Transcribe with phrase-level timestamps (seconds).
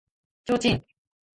[0.45, 0.83] 提灯